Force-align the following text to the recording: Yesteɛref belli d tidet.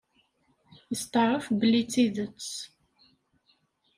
Yesteɛref 0.91 1.45
belli 1.59 1.81
d 1.85 1.89
tidet. 1.93 2.51